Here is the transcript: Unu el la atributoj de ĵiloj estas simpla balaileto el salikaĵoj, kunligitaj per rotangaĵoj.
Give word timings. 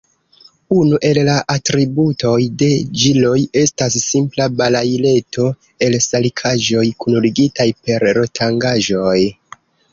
Unu 0.75 0.99
el 1.09 1.17
la 1.27 1.35
atributoj 1.55 2.37
de 2.61 2.69
ĵiloj 3.03 3.35
estas 3.65 3.99
simpla 4.07 4.49
balaileto 4.63 5.47
el 5.89 6.01
salikaĵoj, 6.09 6.87
kunligitaj 7.05 7.71
per 7.87 8.11
rotangaĵoj. 8.21 9.19